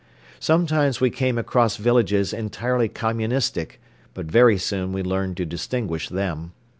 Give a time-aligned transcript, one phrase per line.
[0.39, 3.79] Sometimes we came across villages entirely Communistic
[4.15, 6.53] but very soon we learned to distinguish them.